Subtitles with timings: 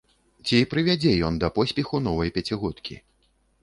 [0.45, 3.03] Ці прывядзе ён да поспеху новай пяцігодкі?